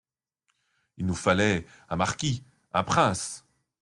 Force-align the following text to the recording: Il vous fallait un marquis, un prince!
Il 0.97 1.05
vous 1.05 1.13
fallait 1.13 1.67
un 1.89 1.95
marquis, 1.95 2.43
un 2.73 2.83
prince! 2.83 3.45